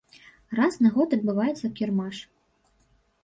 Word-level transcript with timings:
Раз 0.59 0.73
на 0.85 0.89
год 0.95 1.13
адбываецца 1.17 1.71
кірмаш. 1.79 2.23